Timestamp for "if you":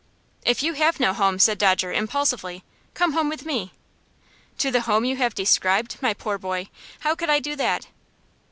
0.43-0.73